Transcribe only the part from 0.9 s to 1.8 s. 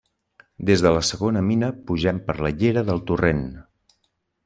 la segona mina,